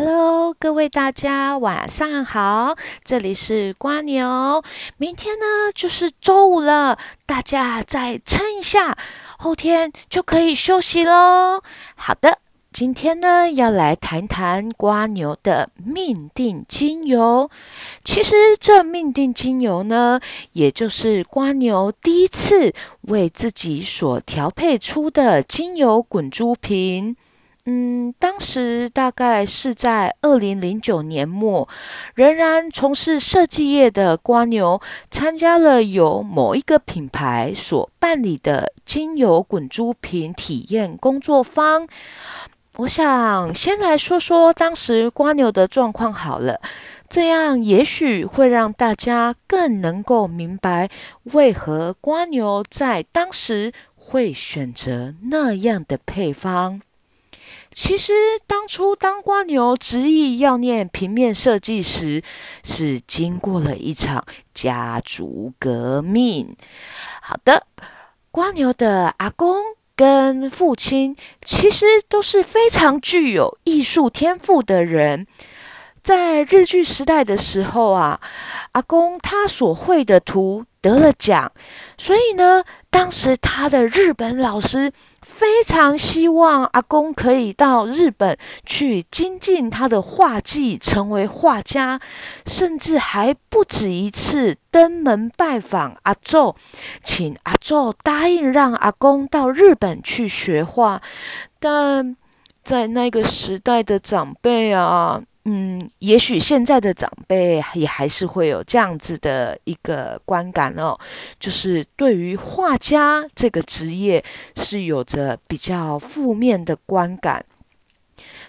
[0.00, 4.62] Hello，各位大家晚上好，这里是瓜牛。
[4.96, 6.96] 明天呢就是周五了，
[7.26, 8.96] 大家再撑一下，
[9.38, 11.60] 后天就可以休息喽。
[11.96, 12.38] 好的，
[12.72, 17.50] 今天呢要来谈谈瓜牛的命定精油。
[18.04, 20.20] 其实这命定精油呢，
[20.52, 22.72] 也就是瓜牛第一次
[23.08, 27.16] 为自己所调配出的精油滚珠瓶。
[27.70, 31.68] 嗯，当时大概是在二零零九年末，
[32.14, 34.80] 仍然从事设计业的瓜牛
[35.10, 41.86] 参加了由某一个品牌所办理的精油滚珠瓶体验工作坊。
[42.78, 46.62] 我想先来说说当时瓜牛的状况好了，
[47.10, 50.88] 这样也许会让大家更能够明白
[51.24, 56.80] 为何瓜牛在当时会选择那样的配方。
[57.80, 58.12] 其实
[58.44, 62.24] 当初当瓜牛执意要念平面设计时，
[62.64, 66.56] 是经过了一场家族革命。
[67.22, 67.68] 好的，
[68.32, 69.62] 瓜牛的阿公
[69.94, 75.28] 跟父亲其实都是非常具有艺术天赋的人。
[76.02, 78.20] 在日剧时代的时候啊，
[78.72, 81.52] 阿公他所绘的图得了奖，
[81.98, 84.90] 所以呢，当时他的日本老师。
[85.20, 92.00] 非常希望阿公可以到日本去精进他的画技，成为画家，
[92.46, 96.56] 甚至还不止一次登门拜访阿宙，
[97.02, 101.00] 请阿宙答应让阿公到日本去学画。
[101.60, 102.16] 但
[102.64, 105.22] 在那个时代的长辈啊。
[105.50, 110.94] 嗯，也许现在的长辈也还是会有这样子的一个观感哦，
[111.40, 114.22] 就是对于画家这个职业
[114.56, 117.42] 是有着比较负面的观感。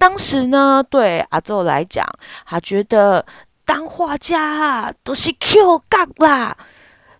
[0.00, 2.04] 当时呢，对阿宙来讲，
[2.44, 3.24] 他觉得
[3.64, 6.56] 当画家都是 Q 杠啦。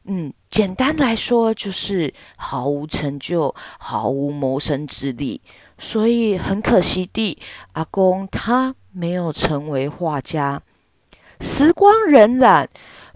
[0.06, 5.41] 嗯，简单来说就是毫无成就，毫无谋生之力。
[5.78, 7.38] 所以很可惜的，
[7.75, 8.75] 阿公他。
[8.93, 10.62] 没有成为画家，
[11.41, 12.67] 时光荏苒，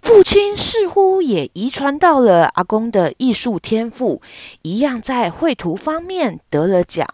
[0.01, 4.21] 父亲似乎也遗传到了阿公的艺术天赋，
[4.63, 7.07] 一样在绘图方面得了奖，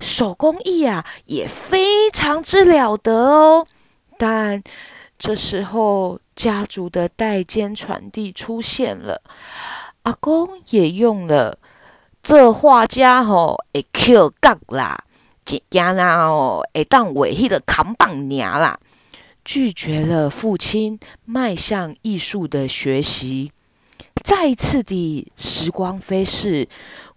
[0.00, 3.66] 手工艺啊也非常之了得哦。
[4.16, 4.62] 但
[5.18, 9.20] 这时候家族的代间传递出现了，
[10.02, 11.58] 阿公也用了
[12.22, 15.04] 这画家吼会 Q 杠啦。
[15.70, 18.78] 惊啦哦，会当为迄个扛棒娘啦，
[19.44, 23.52] 拒绝了父亲迈向艺术的学习。
[24.22, 26.68] 再一次的时光飞逝，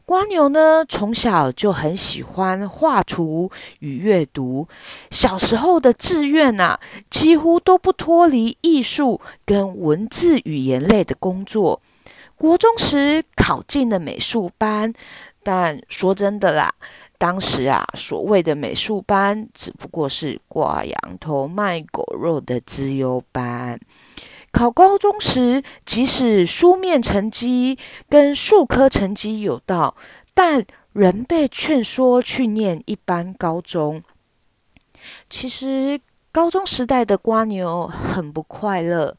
[0.06, 4.68] 瓜牛呢从小就很喜欢画图与阅读，
[5.10, 11.82] 小时候的志愿呐，几乎都不脱离艺术跟文字语言类的工作。
[12.38, 14.94] 国中时考进了美术班，
[15.44, 16.74] 但说真的啦。
[17.22, 23.80] 当时啊，所谓的美术班只不过是挂羊头卖狗肉的资优班。
[24.52, 27.78] 考高中时，即使书面成绩
[28.10, 29.96] 跟数科成绩有到，
[30.34, 34.02] 但仍被劝说去念一般高中。
[35.30, 39.16] 其实，高中时代的瓜牛很不快乐，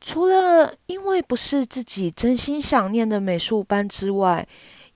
[0.00, 4.46] 除了因为不是自己真心想念的美术班之外。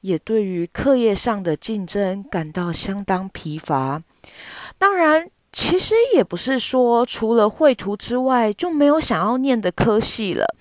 [0.03, 4.03] 也对于课业上的竞争感到相当疲乏。
[4.77, 10.55] 当然，其实也不是说除了绘图之外就没有想要念的科系了。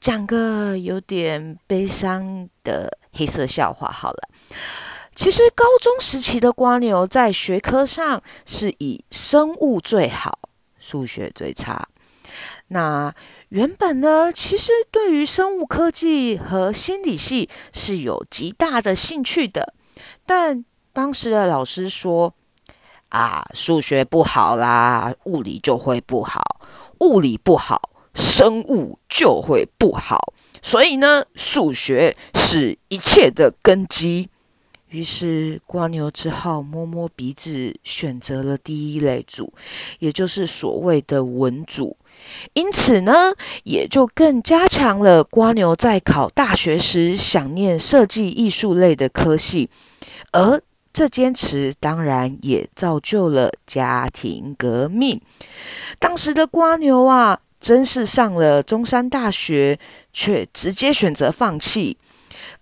[0.00, 4.28] 讲个有点悲伤的黑色笑话好了。
[5.14, 10.38] 其实高中时期的瓜牛在学科上是以生物最好，
[10.78, 11.88] 数学最差。
[12.68, 13.14] 那
[13.48, 19.74] 原本呢，其实对于生物科技和心理系是有极大的兴趣的，
[20.26, 22.34] 但当时的老师说
[23.08, 26.42] ：“啊，数学不好啦，物理就会不好；
[27.00, 30.34] 物理不好，生物就会不好。
[30.60, 34.28] 所以呢，数学是一切的根基。”
[34.90, 39.52] 于是瓜牛只好摸摸鼻子，选择了第一类组，
[39.98, 41.96] 也就是所谓的文组。
[42.52, 43.32] 因此呢，
[43.64, 49.68] 也就更加强了瓜牛在考大学时想念设计艺术类的科系，
[50.32, 50.60] 而
[50.92, 55.20] 这坚持当然也造就了家庭革命。
[55.98, 59.78] 当时的瓜牛啊，真是上了中山大学，
[60.12, 61.98] 却直接选择放弃。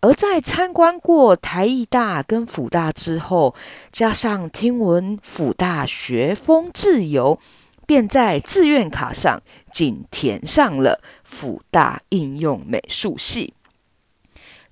[0.00, 3.54] 而在参观过台艺大跟辅大之后，
[3.90, 7.38] 加上听闻辅大学风自由，
[7.86, 9.40] 便在志愿卡上
[9.72, 13.54] 仅填上了辅大应用美术系。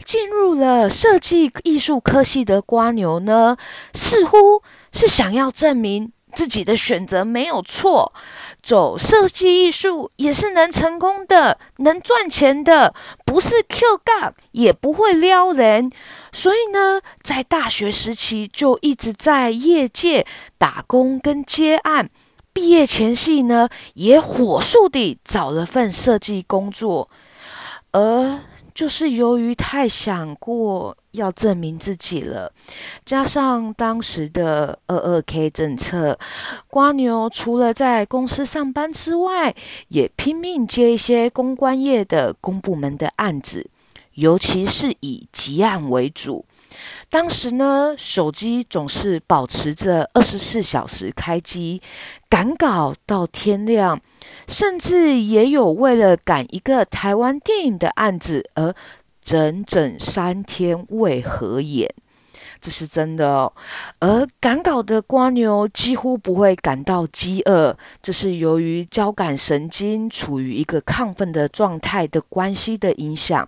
[0.05, 3.56] 进入了设计艺术科系的瓜牛呢，
[3.94, 4.62] 似乎
[4.93, 8.12] 是想要证明自己的选择没有错，
[8.61, 12.93] 走设计艺术也是能成功的，能赚钱的，
[13.25, 15.90] 不是 Q 杠也不会撩人。
[16.32, 20.26] 所以呢，在大学时期就一直在业界
[20.58, 22.10] 打工跟接案，
[22.54, 27.10] 毕业前夕呢，也火速地找了份设计工作，
[27.92, 28.40] 而。
[28.74, 32.52] 就是由于太想过要证明自己了，
[33.04, 36.18] 加上当时的二二 K 政策，
[36.66, 39.54] 瓜牛除了在公司上班之外，
[39.90, 43.70] 也拼命接一些公关业的公部门的案子，
[44.14, 46.44] 尤其是以急案为主。
[47.10, 51.80] 当时呢，手机总是保持着二十四小时开机，
[52.28, 54.00] 赶稿到天亮，
[54.48, 58.74] 甚至也有为了赶一个台湾电影的案子而
[59.22, 61.94] 整整三天未合眼。
[62.64, 63.52] 这是真的哦，
[63.99, 73.46] 而赶稿的瓜牛几乎不会感到饥饿，这是由于交感神经处于一个亢奋的状态的关系的影响。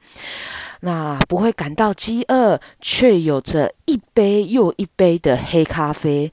[0.80, 6.30] 那不会感到饥饿，却有着一杯又一杯的黑咖啡。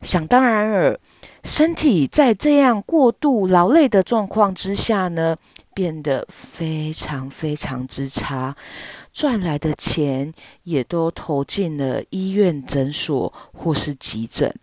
[0.00, 0.98] 想当然尔，
[1.44, 5.36] 身体在这样过度劳累的状况之下呢，
[5.74, 8.56] 变得非常非常之差。
[9.16, 10.30] 赚来的钱
[10.64, 14.54] 也都投进了医院、诊所或是急诊，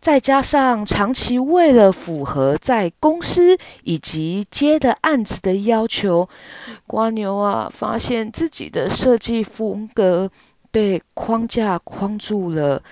[0.00, 6.26] 再加上长期为了符合在公司以及接的案子的要求，
[6.86, 10.30] 瓜牛啊，发现自己的设计风格
[10.70, 12.82] 被框架框住了，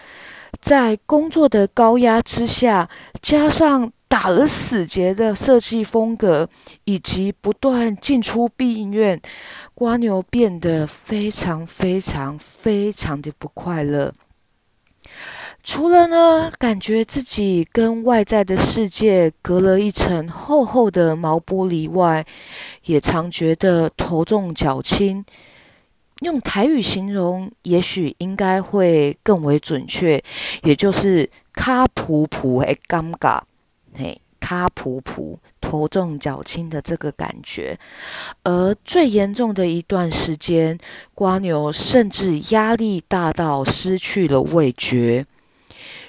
[0.61, 2.91] 在工作的高压之下，
[3.23, 3.91] 加上。
[4.13, 6.47] 打了死结的设计风格，
[6.85, 9.19] 以及不断进出病院，
[9.75, 14.13] 瓜牛变得非常非常非常的不快乐。
[15.63, 22.27] 除了呢，感觉自己跟外在的世界隔了一层厚厚的毛玻璃外，
[22.85, 25.25] 也常觉得头重脚轻。
[26.21, 30.23] 用台语形容，也许应该会更为准确，
[30.65, 33.41] 也就是“卡普普”的尴尬。
[33.97, 37.79] 嘿，卡普普头重脚轻的这个感觉，
[38.43, 40.79] 而最严重的一段时间，
[41.15, 45.27] 瓜牛甚至压力大到失去了味觉。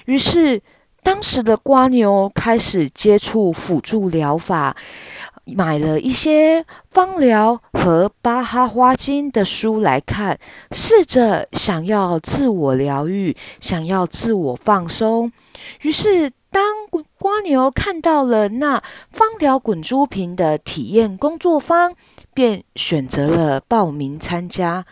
[0.06, 0.62] 于是，
[1.02, 4.74] 当时的瓜牛开始接触辅助疗法，
[5.44, 10.38] 买了一些芳疗和巴哈花精的书来看，
[10.72, 15.30] 试着想要自我疗愈，想要自我放松。
[15.82, 16.32] 于是。
[16.54, 16.86] 当
[17.18, 18.80] 瓜牛看到了那
[19.10, 21.94] 方疗滚珠瓶的体验工作坊，
[22.32, 24.86] 便选择了报名参加。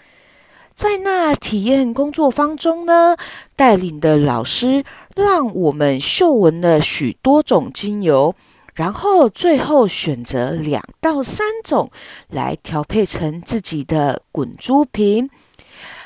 [0.75, 3.17] 在那体验工作坊中呢，
[3.55, 4.83] 带领的老师
[5.15, 8.35] 让我们嗅闻了许多种精油，
[8.75, 11.93] 然后最后选择两到三种
[12.27, 15.31] 来调配成自己的滚珠瓶。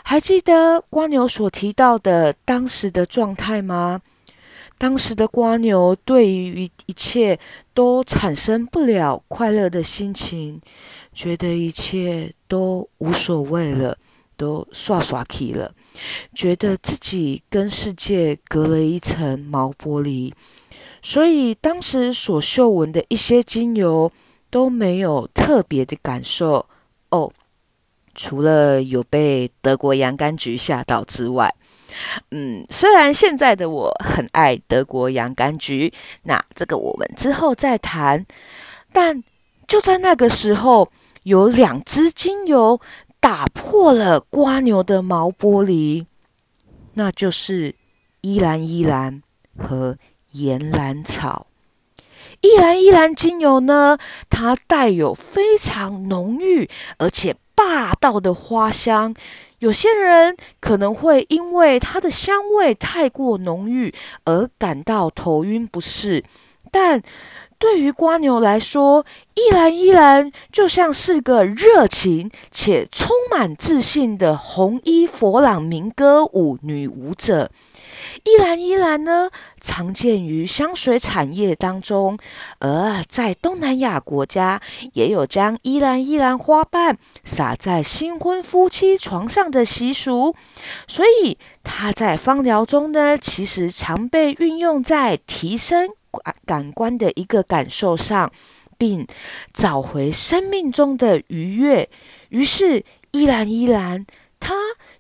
[0.03, 4.03] 还记得瓜牛所提到的当时的状态吗？
[4.79, 7.39] 当时的瓜牛对于一切
[7.73, 10.61] 都产生不了快乐的心情，
[11.15, 13.97] 觉得一切都无所谓了，
[14.37, 15.75] 都刷刷气了，
[16.35, 20.33] 觉得自己跟世界隔了一层毛玻璃，
[21.01, 24.13] 所以当时所嗅闻的一些精油
[24.51, 26.67] 都没有特别的感受
[27.09, 27.33] 哦，
[28.15, 31.55] 除了有被德国洋甘菊吓到之外。
[32.31, 38.25] 嗯，虽然现在的我很爱德国洋甘菊，那这个我们之后再谈。
[38.93, 39.23] 但
[39.67, 40.91] 就在那个时候，
[41.25, 42.81] 有两支精油
[43.21, 46.07] 打破了瓜牛的毛玻璃，
[46.95, 47.75] 那就是
[48.21, 49.23] 依兰依兰
[49.59, 49.97] 和
[50.33, 51.47] 岩兰草。
[52.41, 53.99] 依兰依兰精油呢，
[54.31, 59.15] 它带有非常浓郁而且霸道的花香。
[59.61, 63.93] 有些人可能会因为它的香味太过浓郁
[64.25, 66.23] 而感到头晕不适，
[66.71, 67.03] 但
[67.59, 77.51] 对于瓜牛来说，依兰依兰就像是个热情且充满自信的红衣佛朗明歌舞女舞者。
[78.25, 82.19] 依兰依兰呢，常见于香水产业当中，
[82.59, 84.61] 而在东南亚国家，
[84.93, 90.35] 也有将依兰依兰花瓣撒在新婚夫妻床上的习俗。
[90.87, 95.91] 所以，它在芳疗中呢，其实常被运用在提升
[96.45, 98.33] 感官的一个感受上，
[98.77, 99.07] 并
[99.53, 101.89] 找回生命中的愉悦。
[102.29, 104.07] 于是，依兰依兰，
[104.39, 104.55] 他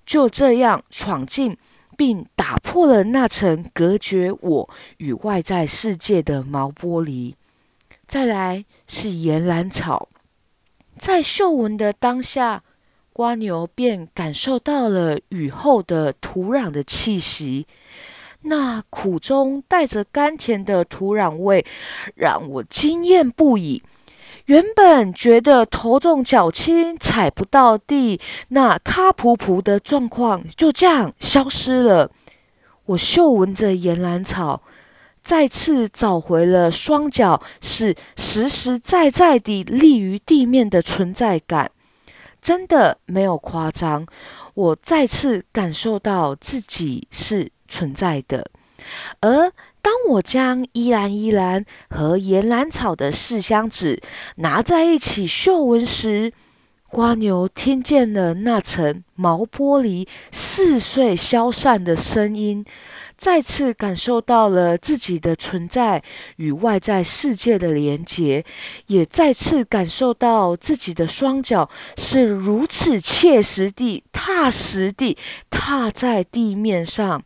[0.04, 1.56] 就这样闯进。
[1.98, 7.32] 并打破了那层隔绝我与外在世界的毛玻璃。
[8.06, 10.10] 再来是岩兰草，
[10.98, 12.62] 在嗅闻的当下，
[13.14, 17.66] 瓜牛便感受到了雨后的土壤的气息，
[18.46, 21.64] 那苦中带着甘甜的土壤味，
[22.14, 23.82] 让我惊艳不已。
[24.46, 32.10] 原本觉得头重脚轻踩不到地，那卡噗噗的状况就这样消失了。
[32.84, 34.62] 我嗅闻着岩兰草，
[35.20, 41.72] 再次找回了双脚是实实在在地立于地面的存在感。
[42.40, 44.06] 真的没有夸张，
[44.54, 48.50] 我再次感受到自己是存在的，
[49.20, 49.52] 而。
[49.86, 54.02] 当我将依兰依兰和岩兰草的四香纸
[54.38, 56.32] 拿在一起嗅闻时，
[56.88, 62.64] 瓜牛听见了那层毛玻璃似碎消散的声音，
[63.16, 66.02] 再次感受到了自己的存在
[66.38, 68.44] 与外在世界的连结，
[68.88, 75.16] 也再次感受到自己的双脚是如此切实地踏实地
[75.48, 77.22] 踏在地面上。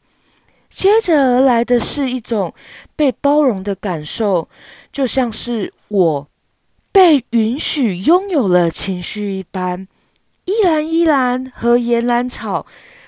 [0.71, 2.55] 接着而来的是一种
[2.97, 4.49] 被包容的感受，
[4.91, 6.29] 就像是我
[6.91, 9.87] 被允许拥有了情绪一般。
[10.47, 12.65] 依兰依兰和岩兰草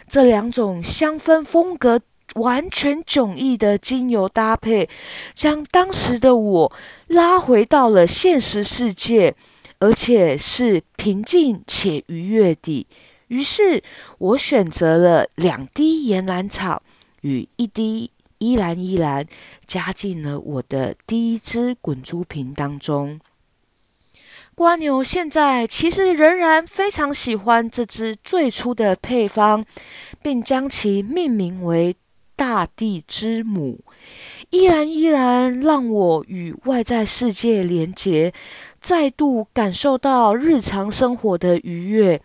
[0.06, 2.00] 这两种香氛风格
[2.34, 4.88] 完全迥异的精油搭配，
[5.34, 6.72] 将当时的我
[7.06, 9.34] 拉回到了现实世界，
[9.78, 12.86] 而且是平静且愉悦的。
[13.28, 13.82] 于是
[14.18, 16.82] 我选择了两滴岩兰草。
[17.22, 19.26] 与一滴依兰依兰
[19.66, 23.18] 加进了我的第一支滚珠瓶当中。
[24.54, 29.64] 瓜牛现在其实仍然非常喜欢这支最初的配方，
[30.22, 31.96] 并将其命名为
[32.36, 33.80] “大地之母”。
[34.50, 38.34] 依然依然让我与外在世界连结，
[38.78, 42.20] 再度感受到日常生活的愉悦。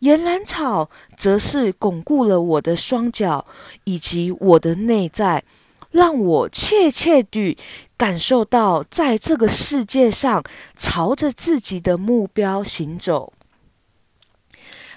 [0.00, 3.46] 岩兰草则是巩固了我的双脚
[3.84, 5.44] 以及我的内在，
[5.90, 7.56] 让我切切地
[7.96, 10.44] 感受到在这个世界上
[10.76, 13.32] 朝着自己的目标行走。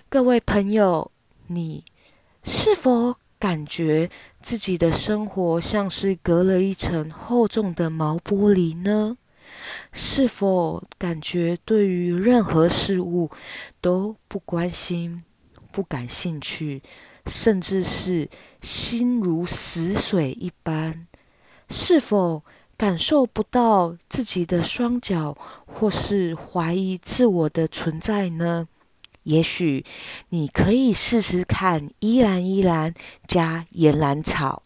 [0.09, 1.11] 各位朋友，
[1.47, 1.83] 你
[2.43, 4.09] 是否感觉
[4.41, 9.17] 自己的生活像是隔了一层厚重的毛玻璃呢？
[9.91, 13.29] 是否感觉对于任何事物
[13.81, 15.23] 都不关心、
[15.71, 16.81] 不感兴趣，
[17.25, 18.29] 甚至是
[18.61, 21.07] 心如死水一般？
[21.69, 22.43] 是否
[22.77, 28.67] 感受不到自己的双脚，或是怀疑自我的存在呢？
[29.23, 29.85] 也许
[30.29, 32.93] 你可以试试看依兰依兰
[33.27, 34.63] 加岩兰草。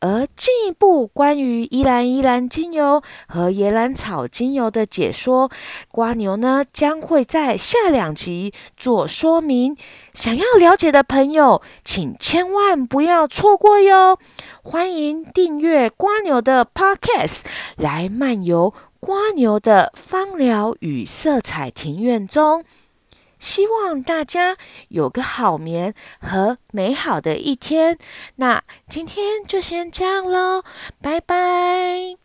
[0.00, 5.50] 而进一步关于依兰依兰精油和野兰草精油的解说，
[5.90, 9.76] 瓜牛呢将会在下两集做说明。
[10.14, 14.18] 想要了解的朋友，请千万不要错过哟！
[14.62, 17.42] 欢迎订阅瓜牛的 Podcast，
[17.76, 22.64] 来漫游瓜牛的芳疗与色彩庭院中。
[23.42, 24.56] 希望大家
[24.88, 27.98] 有个好眠和美好的一天。
[28.36, 30.62] 那今天就先这样喽，
[31.02, 32.21] 拜拜。